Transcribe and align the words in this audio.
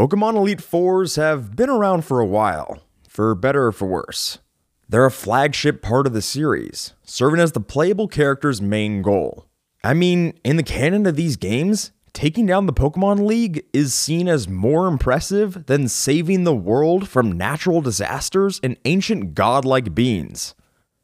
Pokemon 0.00 0.34
Elite 0.34 0.62
Fours 0.62 1.16
have 1.16 1.54
been 1.54 1.68
around 1.68 2.06
for 2.06 2.20
a 2.20 2.26
while, 2.26 2.82
for 3.06 3.34
better 3.34 3.66
or 3.66 3.72
for 3.72 3.86
worse. 3.86 4.38
They're 4.88 5.04
a 5.04 5.10
flagship 5.10 5.82
part 5.82 6.06
of 6.06 6.14
the 6.14 6.22
series, 6.22 6.94
serving 7.04 7.38
as 7.38 7.52
the 7.52 7.60
playable 7.60 8.08
character's 8.08 8.62
main 8.62 9.02
goal. 9.02 9.44
I 9.84 9.92
mean, 9.92 10.38
in 10.42 10.56
the 10.56 10.62
canon 10.62 11.04
of 11.04 11.16
these 11.16 11.36
games, 11.36 11.92
taking 12.14 12.46
down 12.46 12.64
the 12.64 12.72
Pokemon 12.72 13.26
League 13.26 13.66
is 13.74 13.92
seen 13.92 14.26
as 14.26 14.48
more 14.48 14.86
impressive 14.86 15.66
than 15.66 15.86
saving 15.86 16.44
the 16.44 16.54
world 16.54 17.06
from 17.06 17.32
natural 17.32 17.82
disasters 17.82 18.58
and 18.62 18.78
ancient 18.86 19.34
godlike 19.34 19.94
beings. 19.94 20.54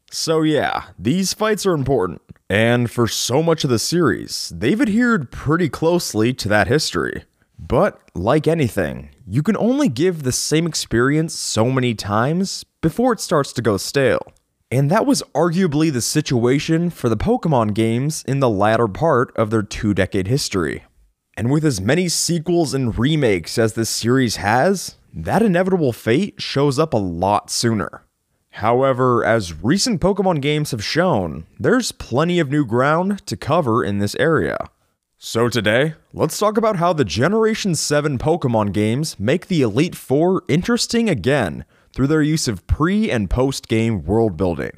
So, 0.09 0.41
yeah, 0.41 0.85
these 0.97 1.35
fights 1.35 1.67
are 1.67 1.75
important, 1.75 2.23
and 2.49 2.89
for 2.89 3.07
so 3.07 3.43
much 3.43 3.63
of 3.63 3.69
the 3.69 3.77
series, 3.77 4.51
they've 4.55 4.81
adhered 4.81 5.29
pretty 5.29 5.69
closely 5.69 6.33
to 6.33 6.49
that 6.49 6.67
history. 6.67 7.25
But, 7.59 7.99
like 8.13 8.47
anything, 8.47 9.09
you 9.25 9.41
can 9.41 9.57
only 9.57 9.89
give 9.89 10.23
the 10.23 10.31
same 10.31 10.67
experience 10.67 11.33
so 11.33 11.71
many 11.71 11.95
times 11.95 12.63
before 12.81 13.13
it 13.13 13.19
starts 13.19 13.51
to 13.53 13.61
go 13.61 13.77
stale. 13.77 14.21
And 14.69 14.91
that 14.91 15.05
was 15.05 15.23
arguably 15.33 15.91
the 15.91 16.01
situation 16.01 16.89
for 16.89 17.09
the 17.09 17.17
Pokemon 17.17 17.73
games 17.73 18.23
in 18.27 18.41
the 18.41 18.49
latter 18.49 18.87
part 18.87 19.35
of 19.35 19.49
their 19.49 19.63
two 19.63 19.93
decade 19.93 20.27
history. 20.27 20.83
And 21.35 21.51
with 21.51 21.63
as 21.63 21.79
many 21.79 22.09
sequels 22.09 22.73
and 22.73 22.97
remakes 22.97 23.57
as 23.57 23.73
this 23.73 23.89
series 23.89 24.37
has, 24.37 24.97
that 25.13 25.41
inevitable 25.41 25.93
fate 25.93 26.41
shows 26.41 26.77
up 26.77 26.93
a 26.93 26.97
lot 26.97 27.49
sooner. 27.49 28.03
However, 28.51 29.23
as 29.23 29.63
recent 29.63 30.01
Pokemon 30.01 30.41
games 30.41 30.71
have 30.71 30.83
shown, 30.83 31.45
there's 31.59 31.91
plenty 31.91 32.39
of 32.39 32.49
new 32.49 32.65
ground 32.65 33.25
to 33.27 33.37
cover 33.37 33.83
in 33.83 33.99
this 33.99 34.15
area. 34.15 34.57
So 35.19 35.49
today, 35.49 35.95
let's 36.13 36.37
talk 36.37 36.57
about 36.57 36.75
how 36.75 36.93
the 36.93 37.03
Generation 37.03 37.73
7 37.73 38.19
Pokemon 38.19 38.71
games 38.71 39.19
make 39.19 39.47
the 39.47 39.63
Elite 39.63 39.95
Four 39.95 40.43
interesting 40.47 41.09
again 41.09 41.65
through 41.91 42.05
their 42.05 42.21
use 42.21 42.47
of 42.47 42.67
pre 42.67 43.09
and 43.09 43.27
post 43.27 43.67
game 43.67 44.03
world 44.03 44.37
building. 44.37 44.69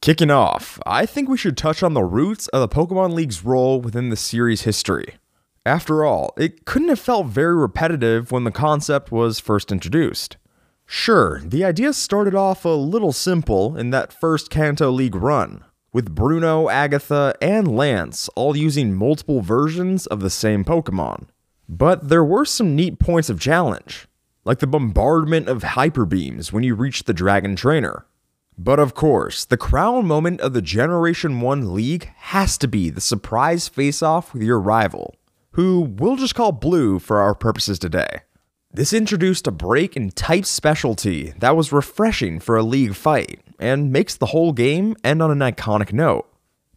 Kicking 0.00 0.30
off, 0.30 0.78
I 0.86 1.06
think 1.06 1.28
we 1.28 1.36
should 1.36 1.56
touch 1.56 1.82
on 1.82 1.94
the 1.94 2.04
roots 2.04 2.46
of 2.48 2.60
the 2.60 2.68
Pokemon 2.68 3.14
League's 3.14 3.44
role 3.44 3.80
within 3.80 4.10
the 4.10 4.16
series' 4.16 4.62
history. 4.62 5.16
After 5.66 6.04
all, 6.04 6.34
it 6.36 6.66
couldn't 6.66 6.88
have 6.90 7.00
felt 7.00 7.26
very 7.26 7.56
repetitive 7.56 8.30
when 8.30 8.44
the 8.44 8.52
concept 8.52 9.10
was 9.10 9.40
first 9.40 9.72
introduced. 9.72 10.36
Sure, 10.86 11.40
the 11.44 11.64
idea 11.64 11.92
started 11.94 12.36
off 12.36 12.64
a 12.64 12.68
little 12.68 13.12
simple 13.12 13.76
in 13.76 13.90
that 13.90 14.12
first 14.12 14.50
Kanto 14.50 14.88
League 14.92 15.16
run, 15.16 15.64
with 15.92 16.14
Bruno, 16.14 16.68
Agatha, 16.68 17.34
and 17.40 17.76
Lance 17.76 18.28
all 18.36 18.56
using 18.56 18.94
multiple 18.94 19.40
versions 19.40 20.06
of 20.06 20.20
the 20.20 20.30
same 20.30 20.64
Pokemon. 20.64 21.26
But 21.68 22.08
there 22.08 22.24
were 22.24 22.44
some 22.44 22.76
neat 22.76 22.98
points 22.98 23.30
of 23.30 23.40
challenge, 23.40 24.06
like 24.44 24.58
the 24.58 24.66
bombardment 24.66 25.48
of 25.48 25.62
hyper 25.62 26.04
beams 26.04 26.52
when 26.52 26.64
you 26.64 26.74
reach 26.74 27.04
the 27.04 27.12
Dragon 27.12 27.56
Trainer. 27.56 28.06
But 28.58 28.78
of 28.78 28.94
course, 28.94 29.44
the 29.44 29.56
crown 29.56 30.06
moment 30.06 30.40
of 30.40 30.52
the 30.52 30.62
Generation 30.62 31.40
1 31.40 31.72
League 31.72 32.10
has 32.16 32.58
to 32.58 32.68
be 32.68 32.90
the 32.90 33.00
surprise 33.00 33.68
face 33.68 34.02
off 34.02 34.34
with 34.34 34.42
your 34.42 34.60
rival, 34.60 35.16
who 35.52 35.80
we'll 35.80 36.16
just 36.16 36.34
call 36.34 36.52
Blue 36.52 36.98
for 36.98 37.20
our 37.20 37.34
purposes 37.34 37.78
today. 37.78 38.22
This 38.72 38.92
introduced 38.92 39.48
a 39.48 39.50
break 39.50 39.96
in 39.96 40.12
type 40.12 40.44
specialty 40.44 41.34
that 41.40 41.56
was 41.56 41.72
refreshing 41.72 42.38
for 42.38 42.56
a 42.56 42.62
league 42.62 42.94
fight, 42.94 43.40
and 43.58 43.90
makes 43.90 44.14
the 44.14 44.26
whole 44.26 44.52
game 44.52 44.94
end 45.02 45.20
on 45.20 45.32
an 45.32 45.40
iconic 45.40 45.92
note. 45.92 46.28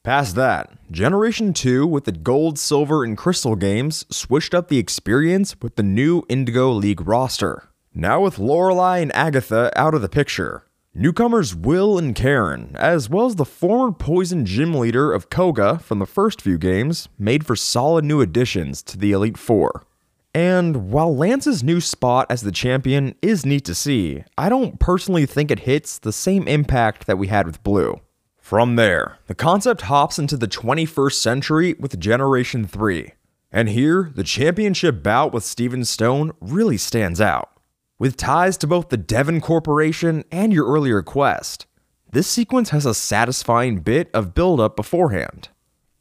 Past 0.02 0.36
that, 0.36 0.72
Generation 0.90 1.54
2 1.54 1.86
with 1.86 2.06
the 2.06 2.12
Gold, 2.12 2.58
Silver, 2.58 3.04
and 3.04 3.16
Crystal 3.16 3.56
games 3.56 4.08
switched 4.10 4.56
up 4.56 4.70
the 4.70 4.80
experience 4.80 5.56
with 5.62 5.76
the 5.76 5.84
new 5.84 6.24
Indigo 6.28 6.72
League 6.72 7.08
roster. 7.08 7.70
Now 7.94 8.22
with 8.22 8.40
Lorelei 8.40 8.98
and 8.98 9.16
Agatha 9.16 9.72
out 9.76 9.94
of 9.94 10.02
the 10.02 10.10
picture, 10.10 10.66
newcomers 10.96 11.54
Will 11.54 12.00
and 12.00 12.16
Karen, 12.16 12.76
as 12.76 13.08
well 13.08 13.28
as 13.28 13.36
the 13.36 13.46
former 13.46 13.92
Poison 13.92 14.48
Gym 14.48 14.74
leader 14.74 15.14
of 15.14 15.30
Koga 15.30 15.78
from 15.78 16.00
the 16.00 16.08
first 16.08 16.42
few 16.42 16.58
games, 16.58 17.08
made 17.20 17.46
for 17.46 17.56
solid 17.56 18.04
new 18.04 18.20
additions 18.20 18.82
to 18.82 18.98
the 18.98 19.12
Elite 19.12 19.38
Four. 19.38 19.86
And 20.34 20.92
while 20.92 21.16
Lance's 21.16 21.64
new 21.64 21.80
spot 21.80 22.26
as 22.30 22.42
the 22.42 22.52
champion 22.52 23.14
is 23.22 23.46
neat 23.46 23.66
to 23.66 23.76
see, 23.76 24.24
I 24.36 24.50
don't 24.50 24.80
personally 24.80 25.28
think 25.28 25.52
it 25.52 25.60
hits 25.60 26.00
the 26.00 26.12
same 26.12 26.48
impact 26.48 27.06
that 27.06 27.20
we 27.20 27.28
had 27.28 27.46
with 27.46 27.64
Blue. 27.64 28.02
From 28.40 28.76
there, 28.76 29.20
the 29.28 29.36
concept 29.36 29.84
hops 29.84 30.18
into 30.18 30.36
the 30.36 30.48
21st 30.48 31.14
century 31.14 31.76
with 31.80 32.00
Generation 32.00 32.66
3. 32.66 33.14
And 33.52 33.70
here, 33.70 34.12
the 34.16 34.24
championship 34.24 35.04
bout 35.04 35.32
with 35.32 35.44
Steven 35.44 35.86
Stone 35.86 36.32
really 36.42 36.78
stands 36.78 37.22
out. 37.22 37.52
With 38.00 38.18
ties 38.18 38.58
to 38.58 38.68
both 38.68 38.90
the 38.90 38.98
Devon 38.98 39.40
Corporation 39.40 40.24
and 40.32 40.52
your 40.52 40.66
earlier 40.66 41.04
quest, 41.04 41.68
this 42.12 42.28
sequence 42.28 42.72
has 42.72 42.88
a 42.88 42.96
satisfying 42.96 43.80
bit 43.80 44.10
of 44.14 44.34
build 44.34 44.60
up 44.60 44.76
beforehand. 44.76 45.50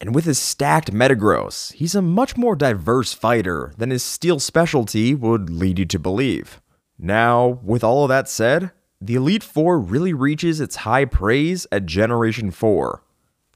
And 0.03 0.17
with 0.17 0.25
his 0.25 0.41
stacked 0.41 0.93
Metagross, 0.93 1.75
he's 1.75 1.95
a 1.95 2.03
much 2.03 2.37
more 2.37 2.57
diverse 2.57 3.13
fighter 3.13 3.73
than 3.79 3.91
his 3.91 4.03
steel 4.03 4.41
specialty 4.41 5.15
would 5.15 5.49
lead 5.49 5.79
you 5.79 5.85
to 5.85 5.99
believe. 6.01 6.61
Now, 6.99 7.61
with 7.63 7.85
all 7.85 8.03
of 8.03 8.09
that 8.09 8.29
said, 8.29 8.73
the 9.01 9.15
Elite 9.15 9.45
Four 9.45 9.79
really 9.79 10.13
reaches 10.13 10.61
its 10.61 10.77
high 10.77 11.05
praise 11.05 11.69
at 11.71 11.87
Generation 11.87 12.51
4. 12.51 13.01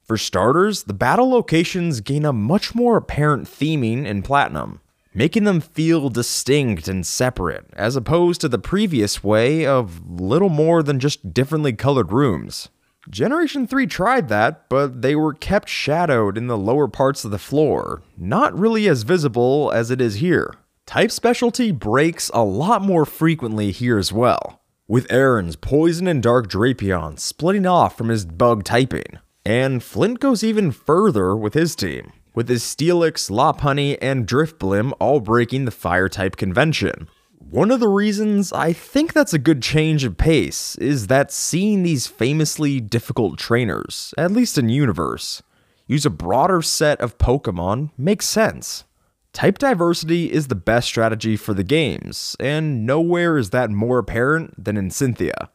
For 0.05 0.17
starters, 0.17 0.85
the 0.85 0.95
battle 0.95 1.29
locations 1.29 2.01
gain 2.01 2.25
a 2.25 2.33
much 2.33 2.77
more 2.77 2.97
apparent 2.97 3.49
theming 3.49 4.07
in 4.07 4.23
Platinum, 4.23 4.81
making 5.13 5.43
them 5.43 5.61
feel 5.61 6.11
distinct 6.11 6.87
and 6.87 7.05
separate, 7.05 7.67
as 7.73 7.97
opposed 7.97 8.41
to 8.43 8.49
the 8.49 8.61
previous 8.61 9.25
way 9.25 9.67
of 9.67 10.09
little 10.09 10.49
more 10.49 10.85
than 10.85 11.01
just 11.01 11.35
differently 11.35 11.73
colored 11.73 12.13
rooms. 12.13 12.69
Generation 13.09 13.67
3 13.67 13.87
tried 13.87 14.29
that, 14.29 14.69
but 14.69 15.03
they 15.03 15.15
were 15.15 15.33
kept 15.33 15.69
shadowed 15.69 16.37
in 16.37 16.49
the 16.49 16.59
lower 16.59 16.89
parts 16.89 17.25
of 17.25 17.31
the 17.31 17.39
floor, 17.39 18.03
not 18.17 18.59
really 18.59 18.89
as 18.89 19.05
visible 19.05 19.71
as 19.73 19.91
it 19.91 20.01
is 20.01 20.17
here. 20.17 20.55
Type 20.87 21.11
specialty 21.11 21.71
breaks 21.71 22.31
a 22.35 22.43
lot 22.43 22.83
more 22.83 23.05
frequently 23.05 23.71
here 23.71 23.99
as 23.99 24.13
well, 24.13 24.61
with 24.89 25.11
Aaron's 25.11 25.57
Poison 25.57 26.07
and 26.07 26.23
Dark 26.23 26.49
Drapion 26.49 27.19
splitting 27.19 27.67
off 27.67 27.97
from 27.97 28.09
his 28.09 28.25
bug 28.25 28.65
typing. 28.65 29.19
And 29.45 29.83
Flint 29.83 30.19
goes 30.19 30.43
even 30.43 30.73
further 30.73 31.37
with 31.37 31.55
his 31.55 31.77
team, 31.77 32.13
with 32.35 32.49
his 32.49 32.65
Steelix, 32.65 33.31
Lopunny, 33.31 33.97
and 34.03 34.27
Drifblim 34.27 34.93
all 34.99 35.21
breaking 35.21 35.65
the 35.65 35.71
fire 35.71 36.09
type 36.09 36.37
convention. 36.37 37.09
One 37.39 37.71
of 37.71 37.81
the 37.81 37.89
reasons 37.89 38.53
I 38.53 38.73
think 38.73 39.13
that's 39.13 39.35
a 39.35 39.39
good 39.39 39.63
change 39.63 40.05
of 40.05 40.17
pace 40.17 40.75
is 40.77 41.07
that 41.09 41.31
seeing 41.31 41.83
these 41.83 42.07
famously 42.07 42.81
difficult 42.81 43.39
trainers, 43.39 44.15
at 44.17 44.33
least 44.33 44.59
in 44.59 44.69
universe, 44.69 45.43
use 45.87 46.07
a 46.07 46.11
broader 46.11 46.63
set 46.63 47.01
of 47.01 47.19
Pokemon 47.19 47.91
makes 47.97 48.27
sense. 48.27 48.85
Type 49.33 49.59
diversity 49.59 50.33
is 50.33 50.49
the 50.49 50.55
best 50.55 50.89
strategy 50.89 51.37
for 51.37 51.53
the 51.53 51.63
games, 51.63 52.37
and 52.41 52.87
nowhere 52.87 53.37
is 53.37 53.51
that 53.51 53.71
more 53.71 53.99
apparent 53.99 54.65
than 54.65 54.79
in 54.79 54.91
Cynthia. 54.91 55.51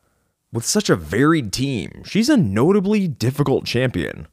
With 0.54 0.66
such 0.66 0.90
a 0.90 0.96
varied 0.96 1.52
team, 1.52 2.04
she's 2.06 2.30
a 2.30 2.38
notably 2.38 3.08
difficult 3.08 3.66
champion, 3.66 4.28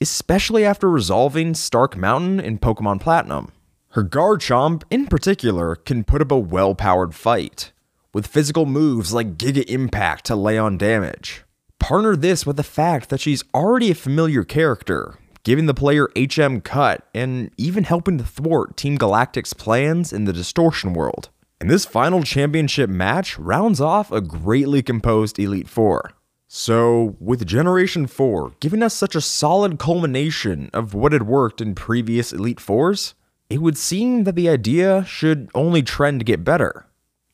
especially 0.00 0.64
after 0.64 0.88
resolving 0.88 1.54
Stark 1.54 1.96
Mountain 1.96 2.38
in 2.38 2.58
Pokemon 2.58 3.00
Platinum. 3.00 3.50
Her 3.96 4.04
Garchomp, 4.04 4.82
in 4.90 5.06
particular, 5.06 5.74
can 5.74 6.04
put 6.04 6.20
up 6.20 6.30
a 6.30 6.38
well 6.38 6.74
powered 6.74 7.14
fight, 7.14 7.72
with 8.12 8.26
physical 8.26 8.66
moves 8.66 9.14
like 9.14 9.38
Giga 9.38 9.64
Impact 9.70 10.26
to 10.26 10.36
lay 10.36 10.58
on 10.58 10.76
damage. 10.76 11.44
Partner 11.78 12.14
this 12.14 12.44
with 12.44 12.58
the 12.58 12.62
fact 12.62 13.08
that 13.08 13.20
she's 13.20 13.42
already 13.54 13.90
a 13.90 13.94
familiar 13.94 14.44
character, 14.44 15.14
giving 15.44 15.64
the 15.64 15.72
player 15.72 16.10
HM 16.14 16.60
cut 16.60 17.08
and 17.14 17.50
even 17.56 17.84
helping 17.84 18.18
to 18.18 18.24
thwart 18.24 18.76
Team 18.76 18.98
Galactic's 18.98 19.54
plans 19.54 20.12
in 20.12 20.26
the 20.26 20.32
Distortion 20.34 20.92
world. 20.92 21.30
And 21.58 21.70
this 21.70 21.86
final 21.86 22.22
championship 22.22 22.90
match 22.90 23.38
rounds 23.38 23.80
off 23.80 24.12
a 24.12 24.20
greatly 24.20 24.82
composed 24.82 25.38
Elite 25.38 25.70
Four. 25.70 26.12
So, 26.48 27.16
with 27.18 27.46
Generation 27.46 28.08
4 28.08 28.56
giving 28.60 28.82
us 28.82 28.92
such 28.92 29.14
a 29.14 29.22
solid 29.22 29.78
culmination 29.78 30.68
of 30.74 30.92
what 30.92 31.12
had 31.12 31.22
worked 31.22 31.62
in 31.62 31.74
previous 31.74 32.34
Elite 32.34 32.60
Fours, 32.60 33.14
it 33.48 33.60
would 33.60 33.78
seem 33.78 34.24
that 34.24 34.34
the 34.34 34.48
idea 34.48 35.04
should 35.04 35.48
only 35.54 35.82
trend 35.82 36.20
to 36.20 36.24
get 36.24 36.44
better. 36.44 36.86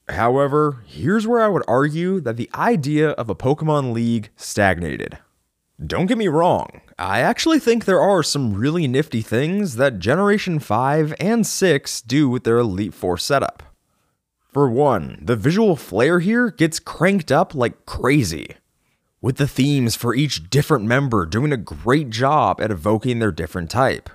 However, 0.08 0.82
here's 0.86 1.26
where 1.26 1.40
I 1.40 1.48
would 1.48 1.62
argue 1.66 2.20
that 2.20 2.36
the 2.36 2.50
idea 2.54 3.10
of 3.10 3.30
a 3.30 3.34
Pokemon 3.34 3.92
League 3.92 4.30
stagnated. 4.36 5.18
Don't 5.84 6.06
get 6.06 6.18
me 6.18 6.28
wrong, 6.28 6.82
I 6.98 7.20
actually 7.20 7.58
think 7.58 7.84
there 7.84 8.00
are 8.00 8.22
some 8.22 8.54
really 8.54 8.86
nifty 8.86 9.22
things 9.22 9.76
that 9.76 9.98
Generation 9.98 10.58
5 10.58 11.14
and 11.18 11.46
6 11.46 12.02
do 12.02 12.28
with 12.28 12.44
their 12.44 12.58
Elite 12.58 12.94
Four 12.94 13.16
setup. 13.16 13.62
For 14.52 14.68
one, 14.68 15.18
the 15.22 15.34
visual 15.34 15.76
flair 15.76 16.20
here 16.20 16.50
gets 16.50 16.78
cranked 16.78 17.32
up 17.32 17.54
like 17.54 17.86
crazy, 17.86 18.56
with 19.22 19.36
the 19.36 19.48
themes 19.48 19.96
for 19.96 20.14
each 20.14 20.50
different 20.50 20.84
member 20.84 21.24
doing 21.24 21.52
a 21.52 21.56
great 21.56 22.10
job 22.10 22.60
at 22.60 22.70
evoking 22.70 23.18
their 23.18 23.32
different 23.32 23.70
type. 23.70 24.10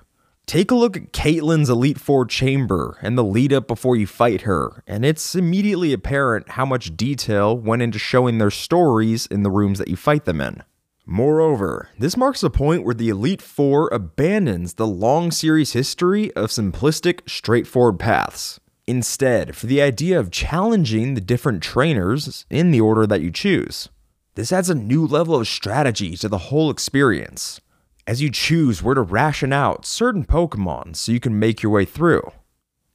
Take 0.48 0.72
a 0.72 0.76
look 0.76 0.96
at 0.96 1.12
Caitlin's 1.12 1.70
Elite 1.70 2.00
Four 2.00 2.26
chamber 2.26 2.98
and 3.02 3.18
the 3.18 3.24
lead 3.24 3.52
up 3.52 3.68
before 3.68 3.98
you 3.98 4.08
fight 4.08 4.44
her, 4.44 4.82
and 4.88 5.04
it's 5.04 5.36
immediately 5.36 5.92
apparent 5.92 6.52
how 6.52 6.66
much 6.66 6.96
detail 6.96 7.58
went 7.58 7.82
into 7.82 8.00
showing 8.00 8.38
their 8.38 8.50
stories 8.50 9.26
in 9.26 9.44
the 9.44 9.52
rooms 9.52 9.78
that 9.78 9.90
you 9.90 9.98
fight 9.98 10.24
them 10.24 10.40
in. 10.40 10.64
Moreover, 11.06 11.90
this 12.00 12.16
marks 12.16 12.44
a 12.44 12.50
point 12.50 12.86
where 12.86 12.96
the 12.96 13.10
Elite 13.10 13.42
Four 13.42 13.90
abandons 13.92 14.76
the 14.76 14.88
long 14.88 15.32
series 15.32 15.74
history 15.74 16.32
of 16.32 16.50
simplistic, 16.50 17.30
straightforward 17.30 18.00
paths. 18.00 18.58
Instead, 18.88 19.54
for 19.54 19.68
the 19.68 19.82
idea 19.82 20.18
of 20.18 20.32
challenging 20.32 21.14
the 21.14 21.20
different 21.20 21.62
trainers 21.62 22.46
in 22.50 22.72
the 22.72 22.80
order 22.80 23.06
that 23.06 23.20
you 23.20 23.32
choose. 23.32 23.90
This 24.36 24.54
adds 24.54 24.70
a 24.70 24.76
new 24.76 25.06
level 25.06 25.36
of 25.36 25.46
strategy 25.46 26.16
to 26.16 26.30
the 26.30 26.38
whole 26.38 26.70
experience 26.70 27.60
as 28.08 28.22
you 28.22 28.32
choose 28.32 28.82
where 28.82 28.96
to 28.96 29.02
ration 29.02 29.52
out 29.54 29.86
certain 29.86 30.26
Pokemon 30.26 30.96
so 30.96 31.12
you 31.12 31.20
can 31.20 31.38
make 31.38 31.62
your 31.62 31.72
way 31.72 31.86
through. 31.86 32.32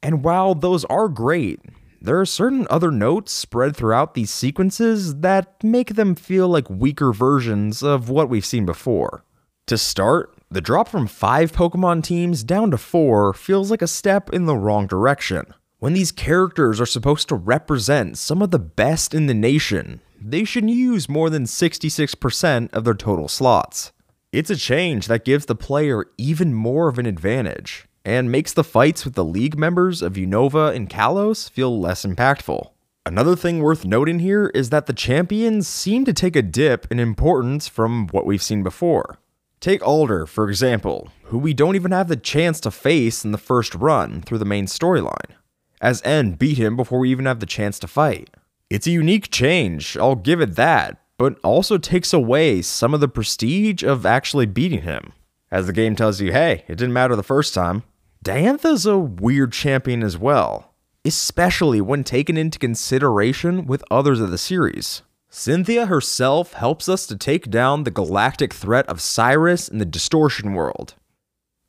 And 0.03 0.25
while 0.25 0.55
those 0.55 0.85
are 0.87 1.09
great, 1.09 1.61
there 2.00 2.19
are 2.19 2.26
certain 2.26 2.67
other 2.70 2.91
notes 2.91 3.31
spread 3.31 3.76
throughout 3.76 4.14
these 4.14 4.31
sequences 4.31 5.20
that 5.20 5.62
make 5.62 5.94
them 5.94 6.17
feel 6.17 6.49
like 6.49 6.69
weaker 6.69 7.12
versions 7.12 7.82
of 7.82 8.09
what 8.09 8.29
we've 8.29 8.44
seen 8.44 8.67
before. 8.67 9.25
To 9.67 9.79
start, 9.79 10.35
the 10.50 10.61
drop 10.61 10.88
from 10.88 11.06
5 11.06 11.53
Pokemon 11.53 12.03
teams 12.03 12.43
down 12.43 12.73
to 12.73 12.79
4 12.79 13.32
feels 13.35 13.70
like 13.70 13.82
a 13.82 13.87
step 13.87 14.31
in 14.31 14.47
the 14.47 14.56
wrong 14.56 14.88
direction. 14.88 15.44
When 15.79 15.93
these 15.93 16.11
characters 16.11 16.81
are 16.81 16.87
supposed 16.87 17.29
to 17.29 17.37
represent 17.37 18.19
some 18.19 18.43
of 18.43 18.50
the 18.50 18.59
best 18.59 19.14
in 19.14 19.26
the 19.26 19.35
nation, 19.35 20.00
they 20.20 20.44
should 20.44 20.69
use 20.69 21.09
more 21.09 21.31
than 21.31 21.44
66% 21.44 22.73
of 22.73 22.85
their 22.85 22.94
total 22.94 23.29
slots. 23.29 23.93
It's 24.32 24.49
a 24.49 24.56
change 24.56 25.08
that 25.08 25.26
gives 25.26 25.44
the 25.44 25.55
player 25.55 26.06
even 26.17 26.55
more 26.55 26.88
of 26.88 26.99
an 26.99 27.05
advantage 27.05 27.87
and 28.02 28.32
makes 28.32 28.55
the 28.55 28.64
fights 28.64 29.05
with 29.05 29.12
the 29.12 29.26
league 29.26 29.58
members 29.58 30.00
of 30.00 30.14
Unova 30.14 30.75
and 30.75 30.88
Kalos 30.88 31.50
feel 31.50 31.79
less 31.79 32.06
impactful. 32.06 32.70
Another 33.05 33.37
thing 33.37 33.61
worth 33.61 33.84
noting 33.84 34.20
here 34.20 34.50
is 34.55 34.70
that 34.70 34.87
the 34.87 34.94
champions 34.94 35.69
seem 35.69 36.06
to 36.06 36.14
take 36.14 36.34
a 36.34 36.40
dip 36.40 36.90
in 36.90 36.99
importance 36.99 37.69
from 37.69 38.06
what 38.06 38.25
we've 38.25 38.43
seen 38.43 38.62
before. 38.62 39.19
Take 39.61 39.87
Alder, 39.87 40.25
for 40.25 40.49
example, 40.49 41.11
who 41.25 41.37
we 41.37 41.52
don't 41.52 41.76
even 41.76 41.93
have 41.93 42.08
the 42.08 42.17
chance 42.17 42.58
to 42.61 42.70
face 42.70 43.26
in 43.26 43.32
the 43.32 43.38
first 43.38 43.75
run 43.75 44.23
through 44.23 44.38
the 44.38 44.46
main 44.46 44.64
storyline, 44.64 45.37
as 45.78 46.00
N 46.06 46.32
beat 46.32 46.56
him 46.56 46.75
before 46.75 47.00
we 47.00 47.11
even 47.11 47.26
have 47.26 47.40
the 47.40 47.44
chance 47.44 47.78
to 47.81 47.87
fight. 47.87 48.31
It's 48.70 48.87
a 48.87 48.93
unique 48.93 49.31
change, 49.31 49.94
I'll 49.99 50.14
give 50.14 50.40
it 50.40 50.56
that, 50.56 51.01
but 51.22 51.38
also 51.44 51.78
takes 51.78 52.12
away 52.12 52.60
some 52.60 52.92
of 52.92 52.98
the 52.98 53.06
prestige 53.06 53.84
of 53.84 54.04
actually 54.04 54.44
beating 54.44 54.82
him. 54.82 55.12
As 55.52 55.69
the 55.69 55.72
game 55.72 55.94
tells 55.94 56.20
you, 56.20 56.32
hey, 56.32 56.64
it 56.66 56.74
didn't 56.74 56.92
matter 56.92 57.14
the 57.14 57.22
first 57.22 57.54
time. 57.54 57.84
Diantha's 58.24 58.86
a 58.86 58.98
weird 58.98 59.52
champion 59.52 60.02
as 60.02 60.19
well, 60.19 60.74
especially 61.04 61.80
when 61.80 62.02
taken 62.02 62.36
into 62.36 62.58
consideration 62.58 63.66
with 63.66 63.84
others 63.88 64.19
of 64.19 64.32
the 64.32 64.36
series. 64.36 65.02
Cynthia 65.30 65.86
herself 65.86 66.54
helps 66.54 66.88
us 66.88 67.06
to 67.06 67.16
take 67.16 67.48
down 67.48 67.84
the 67.84 67.92
galactic 67.92 68.52
threat 68.52 68.88
of 68.88 69.00
Cyrus 69.00 69.68
in 69.68 69.78
the 69.78 69.84
distortion 69.84 70.54
world. 70.54 70.94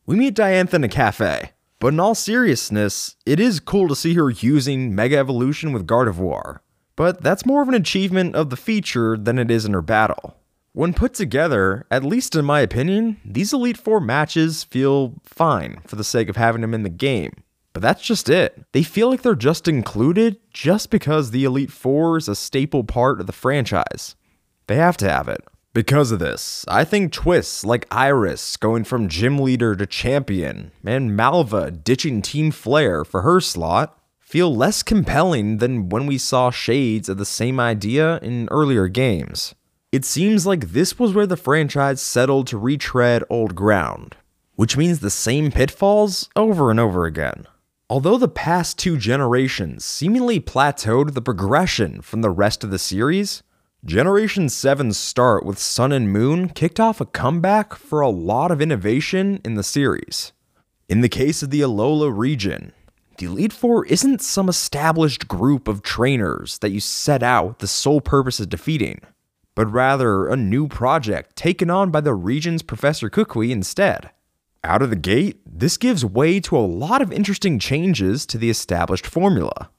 We 0.07 0.15
meet 0.15 0.33
Diantha 0.33 0.73
in 0.73 0.83
a 0.83 0.89
cafe, 0.89 1.51
but 1.77 1.94
in 1.94 1.99
all 1.99 2.15
seriousness, 2.15 3.17
it 3.23 3.39
is 3.39 3.59
cool 3.59 3.88
to 3.88 3.95
see 3.95 4.15
her 4.15 4.31
using 4.31 4.95
Mega 4.95 5.17
Evolution 5.17 5.73
with 5.73 5.85
Gardevoir 5.85 6.61
but 6.95 7.22
that's 7.22 7.45
more 7.45 7.62
of 7.62 7.68
an 7.68 7.74
achievement 7.74 8.36
of 8.36 8.50
the 8.50 8.57
feature 8.57 9.18
than 9.18 9.40
it 9.40 9.50
is 9.50 9.66
in 9.66 9.74
her 9.74 9.81
battle. 9.81 10.38
When 10.74 10.94
put 10.94 11.13
together, 11.13 11.86
at 11.92 12.04
least 12.04 12.36
in 12.36 12.45
my 12.45 12.62
opinion, 12.62 13.18
these 13.24 13.54
Elite 13.54 13.78
Four 13.78 14.00
matches 14.00 14.63
feel 14.63 15.22
fine 15.24 15.81
for 15.86 15.95
the 15.95 16.04
sake 16.04 16.30
of 16.30 16.36
having 16.36 16.62
them 16.62 16.74
in 16.74 16.84
the 16.84 16.90
game. 16.90 17.44
But 17.74 17.81
that's 17.81 18.01
just 18.01 18.30
it. 18.30 18.66
They 18.72 18.84
feel 18.84 19.10
like 19.10 19.22
they're 19.22 19.36
just 19.36 19.68
included 19.68 20.38
just 20.51 20.90
because 20.90 21.31
the 21.31 21.44
Elite 21.44 21.72
Four 21.72 22.18
is 22.18 22.28
a 22.28 22.36
staple 22.36 22.84
part 22.84 23.19
of 23.19 23.28
the 23.28 23.34
franchise. 23.34 24.16
They 24.68 24.75
have 24.75 24.98
to 24.98 25.10
have 25.10 25.28
it. 25.28 25.44
Because 25.74 26.12
of 26.12 26.19
this, 26.19 26.63
I 26.68 26.84
think 26.84 27.12
twists 27.12 27.66
like 27.66 27.88
Iris 27.90 28.57
going 28.57 28.84
from 28.84 29.10
gym 29.10 29.40
leader 29.40 29.75
to 29.75 29.88
champion, 29.88 30.72
and 30.86 31.16
Malva 31.16 31.72
ditching 31.72 32.22
Team 32.22 32.51
Flare 32.51 33.04
for 33.04 33.24
her 33.24 33.40
slot, 33.40 33.98
feel 34.33 34.56
less 34.56 34.81
compelling 34.81 35.59
than 35.59 35.89
when 35.89 36.07
we 36.07 36.18
saw 36.18 36.50
shades 36.50 37.07
of 37.07 37.19
the 37.19 37.24
same 37.24 37.59
idea 37.59 38.18
in 38.24 38.47
earlier 38.50 38.88
games. 38.88 39.53
It 39.91 40.03
seems 40.03 40.47
like 40.47 40.69
this 40.69 40.97
was 40.97 41.13
where 41.13 41.27
the 41.27 41.38
franchise 41.38 42.01
settled 42.01 42.47
to 42.47 42.57
retread 42.57 43.24
old 43.30 43.53
ground, 43.53 44.18
which 44.56 44.75
means 44.75 45.01
the 45.01 45.12
same 45.12 45.51
pitfalls 45.51 46.30
over 46.35 46.71
and 46.71 46.80
over 46.80 47.06
again. 47.06 47.45
Although 47.91 48.18
the 48.18 48.27
past 48.27 48.80
two 48.80 48.97
generations 48.97 49.85
seemingly 49.85 50.39
plateaued 50.39 51.13
the 51.13 51.21
progression 51.21 52.01
from 52.01 52.24
the 52.24 52.31
rest 52.31 52.63
of 52.63 52.71
the 52.71 52.80
series, 52.80 53.44
Generation 53.85 54.47
7's 54.47 54.97
start 54.97 55.45
with 55.45 55.59
Sun 55.59 55.91
and 55.91 56.12
Moon 56.12 56.50
kicked 56.50 56.80
off 56.80 57.00
a 57.00 57.06
comeback 57.06 57.75
for 57.75 58.01
a 58.01 58.09
lot 58.09 58.50
of 58.50 58.62
innovation 58.63 59.39
in 59.45 59.53
the 59.53 59.62
series. 59.62 60.33
In 60.89 61.01
the 61.01 61.07
case 61.07 61.44
of 61.44 61.51
the 61.51 61.62
Alola 61.62 62.12
region, 62.12 62.74
the 63.23 63.29
Elite 63.29 63.53
Four 63.53 63.85
isn't 63.85 64.21
some 64.21 64.49
established 64.49 65.29
group 65.29 65.69
of 65.69 65.81
trainers 65.81 66.57
that 66.57 66.71
you 66.71 66.81
set 66.81 67.23
out 67.23 67.59
the 67.59 67.67
sole 67.67 68.01
purpose 68.01 68.41
of 68.41 68.49
defeating, 68.49 68.99
but 69.55 69.71
rather 69.71 70.27
a 70.27 70.35
new 70.35 70.67
project 70.67 71.37
taken 71.37 71.69
on 71.69 71.89
by 71.89 72.01
the 72.01 72.13
region's 72.13 72.61
Professor 72.61 73.09
Kukui 73.09 73.49
instead. 73.49 74.09
Out 74.61 74.81
of 74.81 74.89
the 74.89 74.97
gate, 74.97 75.39
this 75.45 75.77
gives 75.77 76.03
way 76.03 76.41
to 76.41 76.57
a 76.57 76.67
lot 76.67 77.01
of 77.01 77.13
interesting 77.13 77.59
changes 77.59 78.25
to 78.25 78.37
the 78.37 78.49
established 78.49 79.07
formula. 79.07 79.69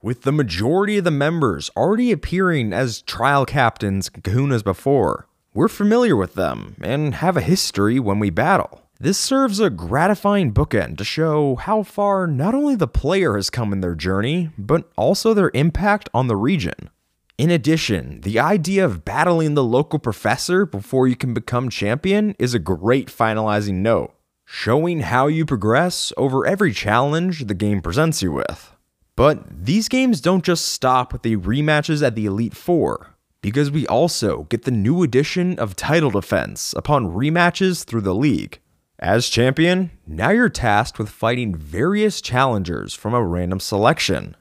With 0.00 0.22
the 0.22 0.32
majority 0.32 0.96
of 0.96 1.04
the 1.04 1.10
members 1.10 1.70
already 1.76 2.10
appearing 2.10 2.72
as 2.72 3.02
trial 3.02 3.44
captains 3.44 4.08
kahunas 4.08 4.64
before, 4.64 5.26
we're 5.52 5.68
familiar 5.68 6.16
with 6.16 6.36
them 6.36 6.76
and 6.80 7.16
have 7.16 7.36
a 7.36 7.42
history 7.42 8.00
when 8.00 8.18
we 8.18 8.30
battle. 8.30 8.83
This 9.00 9.18
serves 9.18 9.58
a 9.58 9.70
gratifying 9.70 10.52
bookend 10.52 10.98
to 10.98 11.04
show 11.04 11.56
how 11.56 11.82
far 11.82 12.28
not 12.28 12.54
only 12.54 12.76
the 12.76 12.86
player 12.86 13.34
has 13.34 13.50
come 13.50 13.72
in 13.72 13.80
their 13.80 13.96
journey, 13.96 14.50
but 14.56 14.88
also 14.96 15.34
their 15.34 15.50
impact 15.52 16.08
on 16.14 16.28
the 16.28 16.36
region. 16.36 16.90
In 17.36 17.50
addition, 17.50 18.20
the 18.20 18.38
idea 18.38 18.84
of 18.84 19.04
battling 19.04 19.54
the 19.54 19.64
local 19.64 19.98
professor 19.98 20.64
before 20.64 21.08
you 21.08 21.16
can 21.16 21.34
become 21.34 21.68
champion 21.68 22.36
is 22.38 22.54
a 22.54 22.60
great 22.60 23.08
finalizing 23.08 23.82
note, 23.82 24.14
showing 24.44 25.00
how 25.00 25.26
you 25.26 25.44
progress 25.44 26.12
over 26.16 26.46
every 26.46 26.72
challenge 26.72 27.46
the 27.46 27.54
game 27.54 27.82
presents 27.82 28.22
you 28.22 28.30
with. 28.30 28.76
But 29.16 29.64
these 29.64 29.88
games 29.88 30.20
don't 30.20 30.44
just 30.44 30.68
stop 30.68 31.12
with 31.12 31.22
the 31.22 31.36
rematches 31.36 32.06
at 32.06 32.14
the 32.14 32.26
Elite 32.26 32.56
Four, 32.56 33.16
because 33.42 33.72
we 33.72 33.88
also 33.88 34.44
get 34.44 34.62
the 34.62 34.70
new 34.70 35.02
addition 35.02 35.58
of 35.58 35.74
title 35.74 36.10
defense 36.10 36.72
upon 36.76 37.12
rematches 37.12 37.84
through 37.84 38.02
the 38.02 38.14
league. 38.14 38.60
As 39.04 39.28
champion, 39.28 39.90
now 40.06 40.30
you're 40.30 40.48
tasked 40.48 40.98
with 40.98 41.10
fighting 41.10 41.54
various 41.54 42.22
challengers 42.22 42.94
from 42.94 43.12
a 43.12 43.22
random 43.22 43.60
selection, 43.60 44.34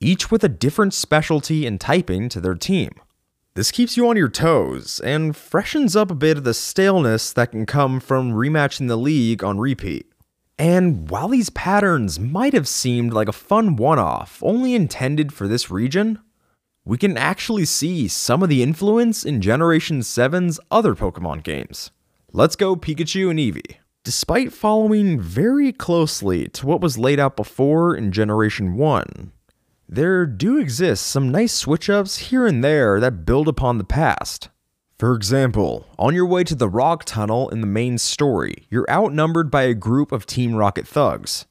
each 0.00 0.28
with 0.28 0.42
a 0.42 0.48
different 0.48 0.92
specialty 0.92 1.64
and 1.64 1.80
typing 1.80 2.28
to 2.30 2.40
their 2.40 2.56
team. 2.56 2.90
This 3.54 3.70
keeps 3.70 3.96
you 3.96 4.08
on 4.08 4.16
your 4.16 4.28
toes 4.28 4.98
and 5.04 5.36
freshens 5.36 5.94
up 5.94 6.10
a 6.10 6.16
bit 6.16 6.36
of 6.36 6.42
the 6.42 6.52
staleness 6.52 7.32
that 7.32 7.52
can 7.52 7.64
come 7.64 8.00
from 8.00 8.32
rematching 8.32 8.88
the 8.88 8.96
league 8.96 9.44
on 9.44 9.60
repeat. 9.60 10.10
And 10.58 11.08
while 11.08 11.28
these 11.28 11.50
patterns 11.50 12.18
might 12.18 12.54
have 12.54 12.66
seemed 12.66 13.12
like 13.12 13.28
a 13.28 13.32
fun 13.32 13.76
one 13.76 14.00
off 14.00 14.42
only 14.42 14.74
intended 14.74 15.32
for 15.32 15.46
this 15.46 15.70
region, 15.70 16.18
we 16.84 16.98
can 16.98 17.16
actually 17.16 17.66
see 17.66 18.08
some 18.08 18.42
of 18.42 18.48
the 18.48 18.64
influence 18.64 19.24
in 19.24 19.40
Generation 19.40 20.00
7's 20.00 20.58
other 20.72 20.96
Pokemon 20.96 21.44
games. 21.44 21.92
Let's 22.32 22.56
go 22.56 22.74
Pikachu 22.74 23.30
and 23.30 23.38
Eevee. 23.38 23.76
Despite 24.08 24.54
following 24.54 25.20
very 25.20 25.70
closely 25.70 26.48
to 26.48 26.66
what 26.66 26.80
was 26.80 26.96
laid 26.96 27.20
out 27.20 27.36
before 27.36 27.94
in 27.94 28.10
Generation 28.10 28.74
1, 28.74 29.32
there 29.86 30.24
do 30.24 30.56
exist 30.56 31.06
some 31.06 31.30
nice 31.30 31.52
switch 31.52 31.90
ups 31.90 32.16
here 32.16 32.46
and 32.46 32.64
there 32.64 33.00
that 33.00 33.26
build 33.26 33.48
upon 33.48 33.76
the 33.76 33.84
past. 33.84 34.48
For 34.98 35.14
example, 35.14 35.88
on 35.98 36.14
your 36.14 36.24
way 36.24 36.42
to 36.44 36.54
the 36.54 36.70
Rock 36.70 37.04
Tunnel 37.04 37.50
in 37.50 37.60
the 37.60 37.66
main 37.66 37.98
story, 37.98 38.66
you're 38.70 38.90
outnumbered 38.90 39.50
by 39.50 39.64
a 39.64 39.74
group 39.74 40.10
of 40.10 40.24
Team 40.24 40.54
Rocket 40.54 40.88
thugs. 40.88 41.44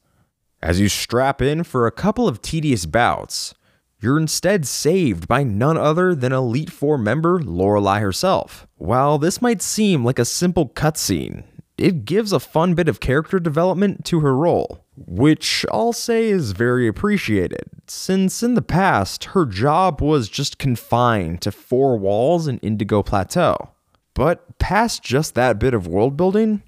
As 0.60 0.80
you 0.80 0.88
strap 0.88 1.40
in 1.40 1.62
for 1.62 1.86
a 1.86 1.92
couple 1.92 2.26
of 2.26 2.42
tedious 2.42 2.86
bouts, 2.86 3.54
you're 4.00 4.18
instead 4.18 4.66
saved 4.66 5.28
by 5.28 5.44
none 5.44 5.76
other 5.76 6.12
than 6.12 6.32
Elite 6.32 6.70
Four 6.70 6.98
member 6.98 7.38
Lorelei 7.38 8.00
herself. 8.00 8.66
While 8.74 9.18
this 9.18 9.40
might 9.40 9.62
seem 9.62 10.04
like 10.04 10.18
a 10.18 10.24
simple 10.24 10.68
cutscene, 10.70 11.44
it 11.78 12.04
gives 12.04 12.32
a 12.32 12.40
fun 12.40 12.74
bit 12.74 12.88
of 12.88 13.00
character 13.00 13.38
development 13.38 14.04
to 14.06 14.20
her 14.20 14.36
role, 14.36 14.84
which 14.96 15.64
I'll 15.72 15.92
say 15.92 16.28
is 16.28 16.50
very 16.50 16.88
appreciated, 16.88 17.70
since 17.86 18.42
in 18.42 18.54
the 18.54 18.62
past 18.62 19.24
her 19.26 19.46
job 19.46 20.02
was 20.02 20.28
just 20.28 20.58
confined 20.58 21.40
to 21.42 21.52
four 21.52 21.96
walls 21.96 22.48
in 22.48 22.58
Indigo 22.58 23.02
Plateau. 23.02 23.70
But 24.14 24.58
past 24.58 25.04
just 25.04 25.36
that 25.36 25.60
bit 25.60 25.72
of 25.72 25.86
world 25.86 26.16
building, 26.16 26.62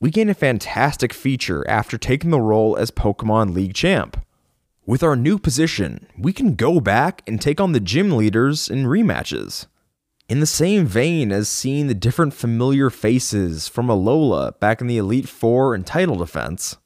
we 0.00 0.10
gain 0.10 0.30
a 0.30 0.34
fantastic 0.34 1.12
feature 1.12 1.68
after 1.68 1.98
taking 1.98 2.30
the 2.30 2.40
role 2.40 2.76
as 2.76 2.90
Pokemon 2.90 3.54
League 3.54 3.74
champ. 3.74 4.18
With 4.86 5.02
our 5.02 5.16
new 5.16 5.38
position, 5.38 6.06
we 6.18 6.32
can 6.32 6.54
go 6.54 6.80
back 6.80 7.22
and 7.26 7.40
take 7.40 7.60
on 7.60 7.72
the 7.72 7.80
gym 7.80 8.12
leaders 8.12 8.68
in 8.68 8.84
rematches. 8.84 9.66
In 10.26 10.40
the 10.40 10.46
same 10.46 10.86
vein 10.86 11.30
as 11.30 11.50
seeing 11.50 11.86
the 11.86 11.94
different 11.94 12.32
familiar 12.32 12.88
faces 12.88 13.68
from 13.68 13.88
Alola 13.88 14.58
back 14.58 14.80
in 14.80 14.86
the 14.86 14.96
Elite 14.96 15.28
Four 15.28 15.74
and 15.74 15.86
title 15.86 16.16
defense, 16.16 16.78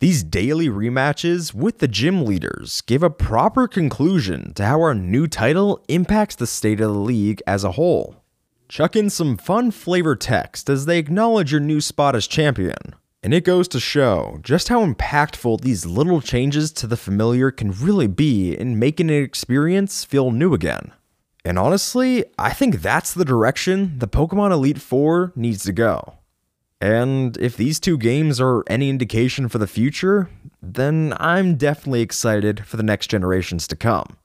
these 0.00 0.22
daily 0.22 0.68
rematches 0.68 1.54
with 1.54 1.78
the 1.78 1.88
gym 1.88 2.26
leaders 2.26 2.82
give 2.82 3.02
a 3.02 3.08
proper 3.08 3.66
conclusion 3.66 4.52
to 4.54 4.66
how 4.66 4.82
our 4.82 4.94
new 4.94 5.26
title 5.26 5.82
impacts 5.88 6.34
the 6.34 6.46
state 6.46 6.82
of 6.82 6.92
the 6.92 6.98
league 6.98 7.40
as 7.46 7.64
a 7.64 7.72
whole. 7.72 8.16
Chuck 8.68 8.94
in 8.94 9.08
some 9.08 9.38
fun 9.38 9.70
flavor 9.70 10.14
text 10.14 10.68
as 10.68 10.84
they 10.84 10.98
acknowledge 10.98 11.52
your 11.52 11.62
new 11.62 11.80
spot 11.80 12.14
as 12.14 12.26
champion. 12.26 12.94
And 13.22 13.32
it 13.32 13.44
goes 13.44 13.68
to 13.68 13.80
show 13.80 14.38
just 14.42 14.68
how 14.68 14.84
impactful 14.84 15.62
these 15.62 15.86
little 15.86 16.20
changes 16.20 16.72
to 16.72 16.86
the 16.86 16.98
familiar 16.98 17.50
can 17.50 17.72
really 17.72 18.06
be 18.06 18.54
in 18.54 18.78
making 18.78 19.08
an 19.08 19.22
experience 19.22 20.04
feel 20.04 20.30
new 20.30 20.52
again. 20.52 20.92
And 21.46 21.60
honestly, 21.60 22.24
I 22.40 22.52
think 22.52 22.82
that's 22.82 23.14
the 23.14 23.24
direction 23.24 24.00
the 24.00 24.08
Pokemon 24.08 24.50
Elite 24.50 24.80
Four 24.80 25.32
needs 25.36 25.62
to 25.62 25.72
go. 25.72 26.14
And 26.80 27.36
if 27.36 27.56
these 27.56 27.78
two 27.78 27.96
games 27.96 28.40
are 28.40 28.64
any 28.66 28.90
indication 28.90 29.48
for 29.48 29.58
the 29.58 29.68
future, 29.68 30.28
then 30.60 31.14
I'm 31.20 31.54
definitely 31.54 32.02
excited 32.02 32.66
for 32.66 32.76
the 32.76 32.82
next 32.82 33.06
generations 33.06 33.68
to 33.68 33.76
come. 33.76 34.16